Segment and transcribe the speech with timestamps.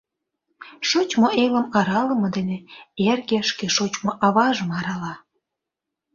[0.89, 2.57] Шочмо элым аралыме дене
[3.09, 5.13] эрге шке шочмо аважым арала.